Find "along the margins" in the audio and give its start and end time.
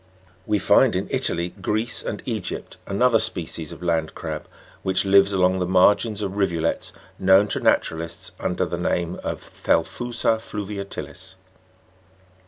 5.31-6.23